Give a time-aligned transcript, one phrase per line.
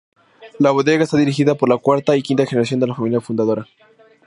[0.57, 3.67] La bodega está dirigida por la cuarta y quinta generación de la familia fundadora.